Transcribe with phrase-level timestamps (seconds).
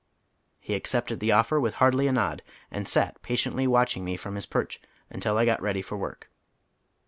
[0.59, 4.47] He accepted the offer with hardly a nod, and sat patiently watching me from his
[4.47, 4.81] perch
[5.11, 6.27] until I got ready for work.